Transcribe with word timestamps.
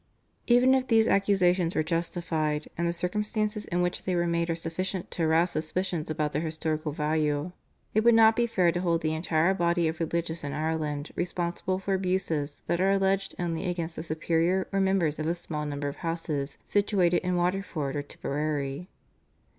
Even 0.47 0.73
if 0.73 0.87
these 0.87 1.07
accusations 1.07 1.75
were 1.75 1.83
justified, 1.83 2.67
and 2.75 2.87
the 2.87 2.91
circumstances 2.91 3.65
in 3.67 3.83
which 3.83 4.03
they 4.03 4.15
were 4.15 4.25
made 4.25 4.49
are 4.49 4.55
sufficient 4.55 5.11
to 5.11 5.21
arouse 5.21 5.51
suspicions 5.51 6.09
about 6.09 6.33
their 6.33 6.41
historical 6.41 6.91
value, 6.91 7.51
it 7.93 8.03
would 8.03 8.15
not 8.15 8.35
be 8.35 8.47
fair 8.47 8.71
to 8.71 8.81
hold 8.81 9.01
the 9.03 9.13
entire 9.13 9.53
body 9.53 9.87
of 9.87 9.99
religious 9.99 10.43
in 10.43 10.53
Ireland 10.53 11.11
responsible 11.15 11.77
for 11.77 11.93
abuses 11.93 12.61
that 12.65 12.81
are 12.81 12.89
alleged 12.89 13.35
only 13.37 13.67
against 13.69 13.95
the 13.95 14.01
superiors 14.01 14.65
or 14.73 14.79
members 14.79 15.19
of 15.19 15.27
a 15.27 15.35
small 15.35 15.67
number 15.67 15.87
of 15.87 15.97
houses 15.97 16.57
situated 16.65 17.17
in 17.21 17.35
Waterford 17.35 17.95
or 17.95 18.01
Tipperary. 18.01 18.89